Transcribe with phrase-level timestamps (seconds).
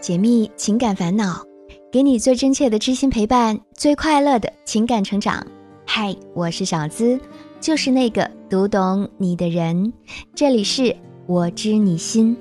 [0.00, 1.44] 解密情感烦恼，
[1.92, 5.46] 给你最真切的知心陪伴，最快乐的情感成长。
[5.86, 7.20] 嗨，我是小资，
[7.60, 9.92] 就是那个读懂你的人。
[10.34, 12.36] 这里是我知你心。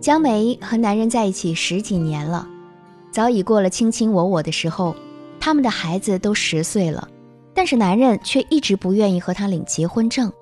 [0.00, 2.48] 江梅和男人在一起十几年了，
[3.10, 4.94] 早已过了卿卿我我的时候，
[5.40, 7.08] 他们的孩子都十岁了，
[7.52, 10.32] 但是男人却一直不愿意和她领结婚证。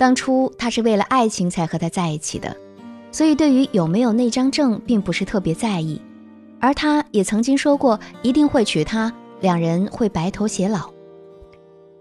[0.00, 2.56] 当初他是为了爱情才和她在一起的，
[3.12, 6.00] 所以对于有没有那张证并不是特别在意，
[6.58, 9.12] 而他也曾经说过一定会娶她，
[9.42, 10.90] 两人会白头偕老。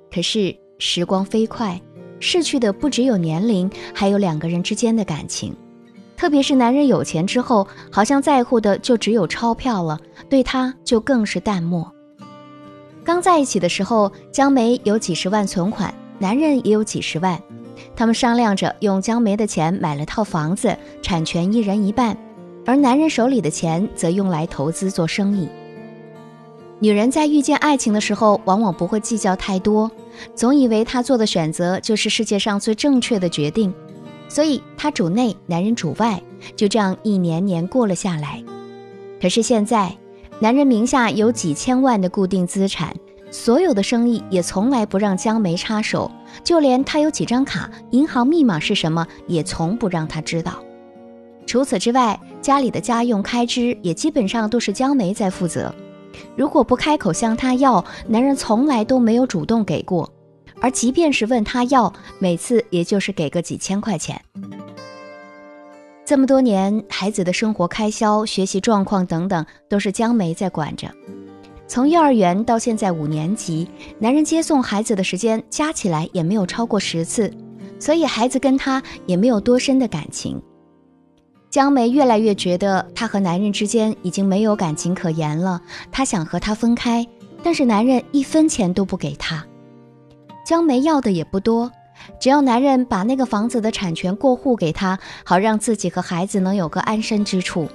[0.09, 1.77] 可是时光飞快，
[2.21, 5.53] 逝去的不只有年龄，还有两个人之间的感情。
[6.15, 11.85] 特别是男人有钱之后，好像在乎的就只有钞票了，对他就更是淡漠。
[13.03, 17.37] 刚在一起的时候，江梅有几十万存款，男人也有几十万，
[17.99, 22.17] 他们商量着用江梅的钱买了套房子，产权一人一半，
[22.65, 25.49] 而男人手里的钱则用来投资做生意。
[26.79, 29.91] 女人在遇见爱情的时候，往往不会计较太多，
[30.33, 33.73] 总以为她做的选择就是世界上最正确的决定。
[34.29, 36.23] 所以她主内，男人主外，
[36.55, 38.41] 就这样一年年过了下来。
[39.21, 39.93] 可是现在，
[40.39, 42.95] 男人名下有几千万的固定资产，
[43.31, 46.09] 所有的生意也从来不让江梅插手，
[46.43, 50.63] 就连他有几张卡、银行密码是什么，也从不让他知道。
[51.45, 55.73] 除此之外，家里的家用开支也基本上都是江梅在负责。
[56.35, 60.11] 如果不开口向他要，男人从来都没有主动给过。
[60.61, 64.19] 而即便是问他要，每次也就是给个几千块钱。
[66.03, 70.91] 这么多年，孩子的生活开销、学习状况等等，都是江梅在管着。
[71.69, 77.31] 从幼儿园到现在五年级，男人接送孩子的时间加起来也没有超过十次，
[77.77, 80.41] 所以孩子跟他也没有多深的感情。
[81.51, 85.61] 江梅越来越觉得，她和男人之间已经没有感情可言了。
[85.91, 87.05] 她想和他分开，
[87.43, 89.45] 但是男人一分钱都不给她。
[90.43, 91.71] 江梅要的也不多，
[92.19, 97.67] 只要男人把那个房子的产权过户给她，好让自己和孩子能有个安身之处。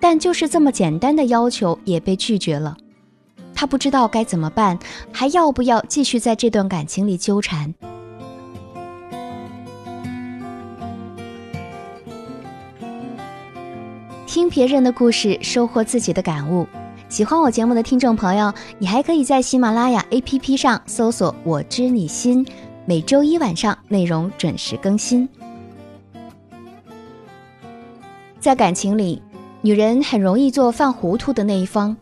[0.00, 2.76] 但就是这么简单的要求也被拒绝了，
[3.56, 4.78] 他不知道该怎么办，
[5.10, 7.74] 还要不要继续在这段感情里纠缠？
[14.26, 16.66] 听别人的故事，收获自己的感悟。
[17.08, 22.46] 喜欢我节目的听众朋友，你还可以在喜马拉雅 APP 上搜索“我知你心”，
[22.84, 25.26] 每周一晚上内容准时更新。
[28.38, 29.22] 在感情里，
[29.62, 31.96] 女人很容易做犯糊涂的那一方，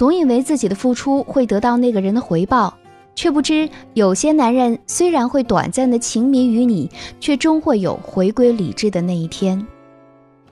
[0.00, 2.72] 总以为自己的付出会得到那个人的回报，
[3.14, 6.90] 却不知有些男人虽然会短暂的情迷于你，
[7.20, 9.66] 却终会有回归理智的那一天。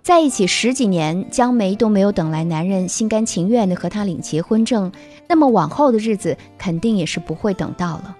[0.02, 4.92] 在一起十几年，江梅都没有等来男人心甘情愿的和她领结婚证，
[5.26, 8.14] 那么往后的日子肯定也是不会等到了。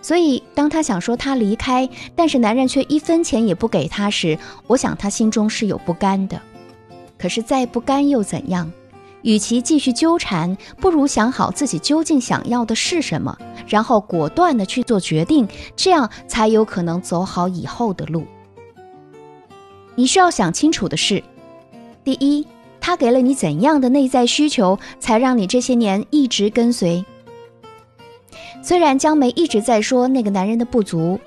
[0.00, 6.40] 所以，当她想说她离开，但是男人却一分钱也不给她时，我想她心中是有不甘的。
[7.18, 8.72] 可是再不甘又怎样？
[9.22, 18.24] 与其继续纠缠，不如想好自己究竟想要的是什么，然后果断的去做决定，这样才有可能走好以后的路。
[19.94, 21.22] 你需要想清楚的是：
[22.02, 22.46] 第一，
[22.80, 27.04] 他给了你怎样的内在需求，才让你这些年一直跟随？
[28.62, 31.20] 虽然江梅一直在说那个男人的不足，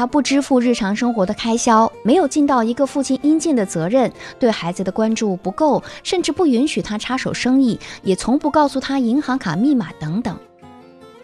[0.00, 10.34] 他不支付日常生活的开销，没有尽到一个父亲应尽的责任，对孩子的关注不够，甚至不允许他插手生意，也从不告诉他银行卡密码等等。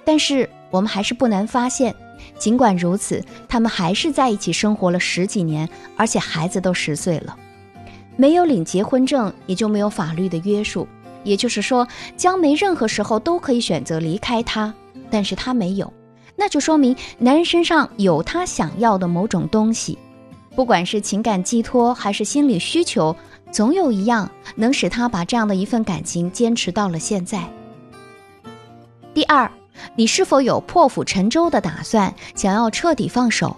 [0.04, 1.94] 但是我们还是不难发现。
[2.38, 5.66] 尽管如此，他们还是在一起生活了十几年，
[5.96, 7.34] 而且孩子都十岁了。
[8.14, 10.86] 没有领结婚证，也就没有法律的约束。
[11.24, 14.74] 也就是说，江梅任何时候都可以选择离开他，
[15.10, 15.90] 但是他没有，
[16.36, 19.98] 那就说明男人身上有他想要的某种东西，
[20.54, 23.16] 不管是情感寄托还是心理需求，
[23.50, 27.42] 总有一样能使他把这样的一份感情坚持到了现在。
[29.12, 29.50] 第二。
[29.94, 33.54] 你是否有破釜沉舟的打算，想要彻底放手？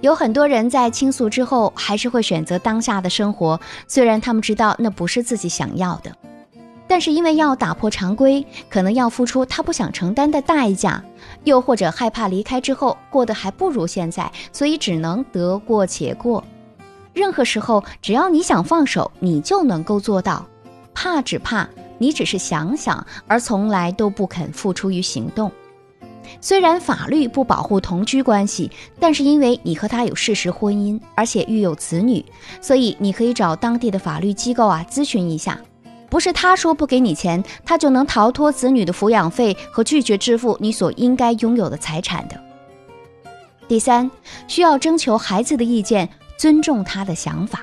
[0.00, 6.16] 有很多人在倾诉之后，还是会选择当下的生活，虽然他们知道那不是自己想要的，
[6.92, 11.02] 但是因为要打破常规，可能要付出他不想承担的代价，
[11.44, 16.44] 又或者害怕离开之后过得还不如现在，所以只能得过且过。
[17.14, 20.44] 任何时候，只要你想放手，你就能够做到。
[20.92, 21.66] 怕只怕。
[21.96, 25.50] 你只是想想，而从来都不肯付出于行动。
[26.42, 32.22] 虽然法律不保护同居关系，但是因为你和他有事实婚姻，而且育有子女，
[32.60, 35.58] 所以你可以找当地的法律机构啊咨询一下。
[36.12, 42.38] 不是他说不给你钱，他就能逃脱子女的抚养费和拒绝支付你所应该拥有的财产的。
[43.66, 44.10] 第三，
[44.46, 46.06] 需要征求孩子的意见，
[46.36, 47.62] 尊重他的想法。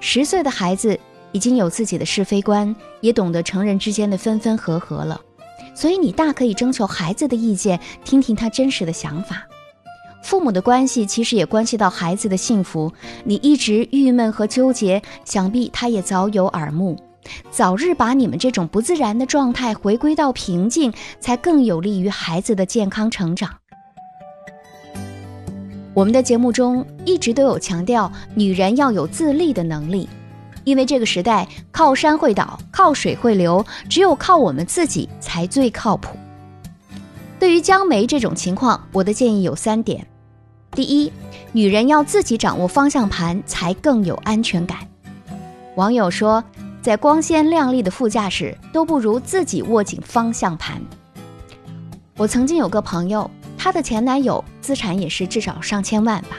[0.00, 1.00] 十岁的孩子
[1.32, 5.18] 已经有自己的是非观，也懂得成人之间的分分合合了，
[5.74, 9.42] 所以你大可以征求孩子的意见，听听他真实的想法。
[10.22, 12.92] 父母的关系其实也关系到孩子的幸福，
[13.24, 17.02] 你一直郁闷和纠结，想必他也早有耳目。
[17.50, 23.50] 早日把你们这种不自然的状态回归到平静，才更有利于孩子的健康成长。
[25.94, 30.06] 我们的节目中一直都有强调，女人要有自立的能力，
[30.64, 36.14] 因为这个时代靠山会倒，靠水会流，只有靠我们自己才最靠谱。
[37.38, 40.06] 对于江梅这种情况，我的建议有三点：
[40.72, 41.10] 第一，
[41.52, 44.78] 女人要自己掌握方向盘，才更有安全感。
[45.76, 46.44] 网友说。
[46.86, 50.80] 在光鲜亮丽的副驾驶都不如自己握紧方向盘。
[52.16, 53.28] 我曾经有个朋友，
[53.58, 56.36] 她的前男友资产也是至少上千万吧。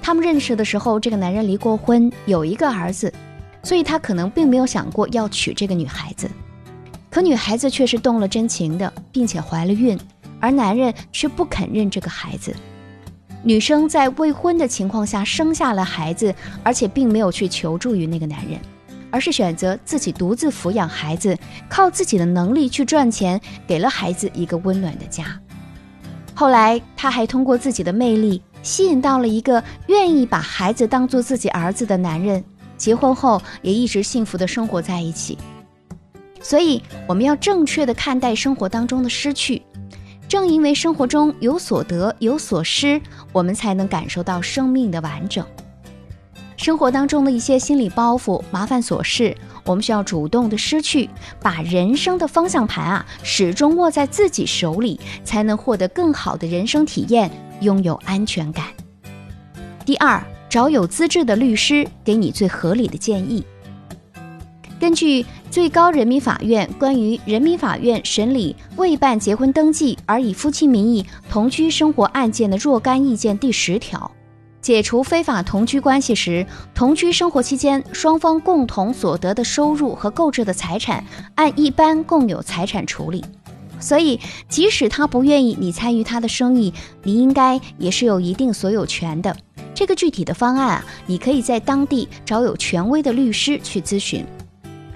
[0.00, 3.12] 他们认识的时候，这个男人离过婚，有一个儿子，
[3.62, 6.30] 所以他可能并没有想过要娶这个女孩子。
[7.10, 10.00] 可女孩子却是动了真情的，并且怀了孕，
[10.40, 12.56] 而男人却不肯认这个孩子。
[13.42, 18.58] 女生在未婚的情况下生下了孩子，而且并没有去求助于那个男人。
[19.10, 21.36] 而是选择自己独自抚养孩子，
[21.68, 25.40] 靠自己的能力去赚钱，给了孩子一个温暖的家。
[26.34, 32.44] 后来，他还通过自己的魅力吸引到了一个愿意把孩子当做自己儿子的男人，
[32.76, 35.36] 结婚后也一直幸福的生活在一起。
[36.40, 39.60] 所以，我们要正确的看待生活当中的失去，
[40.28, 43.00] 正因为生活中有所得有所失，
[43.32, 45.44] 我们才能感受到生命的完整。
[46.58, 49.34] 生活当中的一些心理包袱、麻烦琐事，
[49.64, 51.08] 我们需要主动的失去，
[51.40, 58.66] 把人生的方向盘啊始终握在自己手里，才能获得更好的人生体验，拥有安全感。
[59.86, 63.46] 第二，找有资质的律师给你最合理的建议。
[64.80, 74.10] 根据最高人民法院关于人民法院审理未办结婚登记而以夫妻名义同居生活案件的若干意见第十条。
[74.68, 81.02] 解除非法同居关系时，同居生活期间双方共同所得的收入和购置的财产，
[81.36, 83.24] 按一般共有财产处理。
[83.80, 89.34] 所以，即使他不愿意你参与他的生意，你应该也是有一定所有权的。
[89.74, 94.22] 这个具体的方案啊，你可以在当地找有权威的律师去咨询。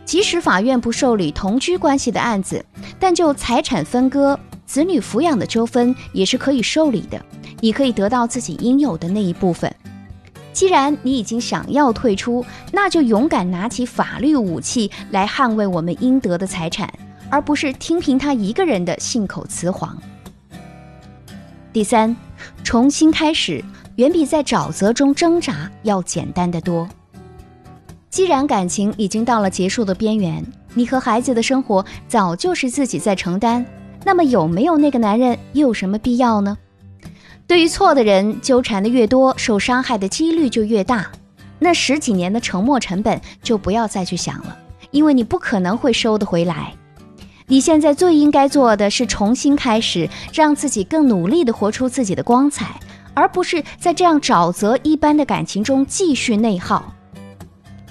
[0.05, 2.63] 即使法院不受理同居关系的案子，
[3.01, 7.25] 但就财产分割、子女抚养的纠纷，也是可以受理的。
[7.63, 9.73] 你可以得到自己应有的那一部分。
[10.53, 16.93] 既然你已经想要退出，那就勇敢拿起法律武器来捍卫我们应得的财产，
[17.31, 19.97] 而不是听凭他一个人的信口雌黄。
[21.73, 22.15] 第三，
[22.65, 23.65] 重新开始
[23.95, 26.89] 远比在沼泽中挣扎要简单的多。
[28.11, 30.45] 既然感情已经到了结束的边缘，
[30.75, 33.65] 你和孩子的生活早就是自己在承担，
[34.05, 36.59] 那么有没有那个男人又有什么必要呢？
[37.47, 41.11] 对于错的人纠缠的越多，受伤害的几率就越大。
[41.59, 44.57] 那十几年的沉默成本就不要再去想了，
[44.91, 46.73] 因为你不可能会收得回来。
[47.47, 52.81] 你现在最应该做的是重新开始，让自己更努力地活出自己的光彩，
[53.13, 56.93] 而不是在这样沼泽一般的感情中继续内耗。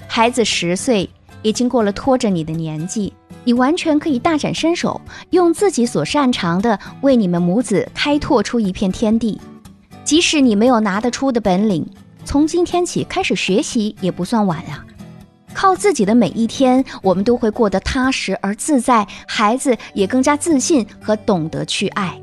[0.08, 1.08] 孩子十岁，
[1.42, 3.12] 已经过了拖着你的年纪。
[3.44, 9.40] 你完全可以大展身手，用自己所擅长的为你们母子开拓出一片天地。
[10.04, 11.86] 即使你没有拿得出的本领，
[12.24, 14.84] 从今天起开始学习也不算晚啊！
[15.54, 22.18] 靠自己的每一天，我们都会过得踏实而自在，孩子也更加自信和懂得去爱。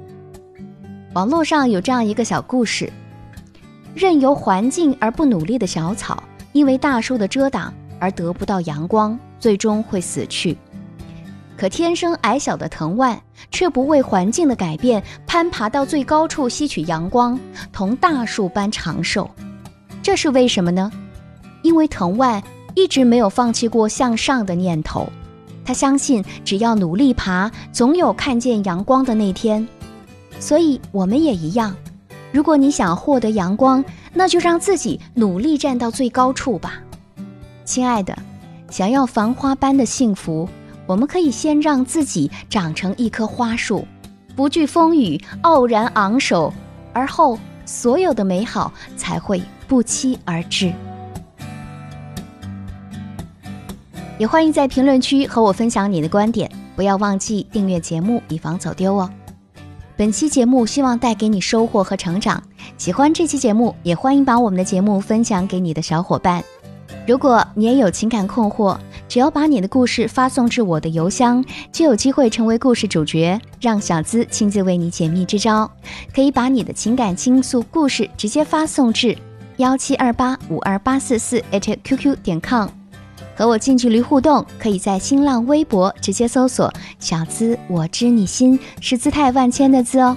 [1.14, 2.92] 网络上有这样一个小故事：
[3.94, 6.24] 任由环境而不努力的小草，
[6.54, 10.58] 因为大树的遮挡而得不到阳光，最终会死去。
[11.60, 17.38] 可天生矮小的藤蔓却不为环境的改变攀爬到最高处吸取阳光，
[17.74, 19.30] 同大树般长寿。
[20.02, 20.90] 这是为什么呢？
[21.62, 22.42] 因为藤蔓
[22.76, 25.10] 一直没有放弃过向上的念头，
[25.66, 29.68] 他相信只要努力爬，总有看见阳光的那天。
[30.40, 31.76] 所以我们也一样。
[32.32, 36.76] 如果你想获得阳光，那就让自己努力站到最高处吧，
[37.66, 38.18] 亲爱的。
[38.70, 40.48] 想要繁花般的幸福。
[40.90, 43.88] 我们可以先让自己长成一棵花树，
[44.36, 46.52] 不惧风雨，傲然昂首，
[46.94, 50.74] 而后所有的美好才会不期而至。
[54.18, 59.08] 也欢迎在评论区和我分享你的观点，不要忘记订阅节目，以防走丢哦。
[59.96, 62.42] 本期节目希望带给你收获和成长，
[62.80, 66.44] 喜欢这期节目也欢迎把我们的节目分享给你的小伙伴。
[67.08, 68.76] 如果你也有情感困惑，
[69.10, 75.70] 只要把你的故事发送至我的邮箱，就有机会成为故事主角，让小资亲自为你解密支招。
[76.14, 79.18] 可以把你的情感倾诉故事直接发送至
[79.58, 82.70] 幺七二八五二八四四 @QQ 点 com，
[83.36, 90.16] 和我近距离互动，可以在新浪微博直接搜索“小资我知你心”，是姿态万千的字哦。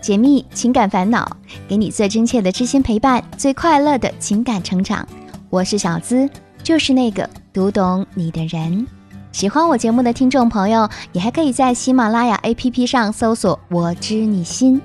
[0.00, 1.36] 解密情感烦恼，
[1.68, 5.06] 给你最真切的知心陪伴，最快乐的情感成长。
[5.50, 6.30] 我是小资，
[6.62, 8.86] 就是那个读懂你的人。
[9.32, 14.80] 喜欢我节目的听众朋友，你还可以在喜马拉雅 APP 上搜索“我知你心”，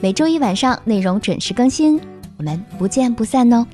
[0.00, 2.00] 每周一晚上内容准时更新，
[2.36, 3.66] 我们不见不散哦。